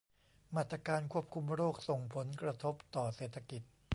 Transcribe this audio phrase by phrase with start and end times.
[0.55, 3.61] มาตรการควบคุมโรคส่งผลกระทบต่อเศรษฐกิจ